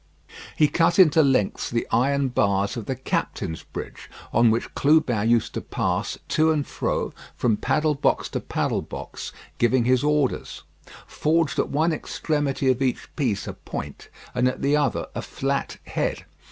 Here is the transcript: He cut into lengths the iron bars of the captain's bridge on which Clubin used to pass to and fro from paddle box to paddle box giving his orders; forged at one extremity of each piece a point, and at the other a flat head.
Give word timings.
He 0.55 0.67
cut 0.67 0.97
into 0.97 1.21
lengths 1.21 1.69
the 1.69 1.85
iron 1.91 2.29
bars 2.29 2.75
of 2.75 2.87
the 2.87 2.95
captain's 2.95 3.61
bridge 3.61 4.09
on 4.33 4.49
which 4.49 4.73
Clubin 4.73 5.29
used 5.29 5.53
to 5.53 5.61
pass 5.61 6.17
to 6.29 6.51
and 6.51 6.65
fro 6.65 7.13
from 7.35 7.55
paddle 7.55 7.93
box 7.93 8.27
to 8.29 8.39
paddle 8.39 8.81
box 8.81 9.31
giving 9.59 9.85
his 9.85 10.03
orders; 10.03 10.63
forged 11.05 11.59
at 11.59 11.69
one 11.69 11.93
extremity 11.93 12.71
of 12.71 12.81
each 12.81 13.15
piece 13.15 13.45
a 13.47 13.53
point, 13.53 14.09
and 14.33 14.47
at 14.47 14.63
the 14.63 14.75
other 14.75 15.05
a 15.13 15.21
flat 15.21 15.77
head. 15.85 16.25